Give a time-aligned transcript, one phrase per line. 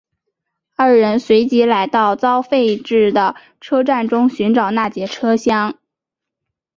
[0.75, 5.77] 二人随即来到遭废置的车站中寻找那节车厢。